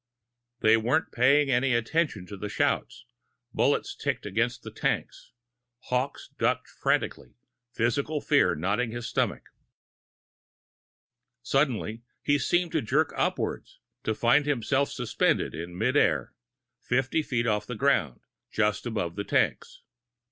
[0.61, 3.05] They weren't paying any attention to the shouts.
[3.53, 5.31] Bullets ticked against the tanks.
[5.77, 7.35] Hawkes ducked frantically,
[7.75, 9.43] physical fear knotting his stomach.
[11.43, 16.33] Suddenly, he seemed to jerk upwards, to find himself suspended in mid air,
[16.79, 19.83] fifty feet off the ground, just beyond the tanks.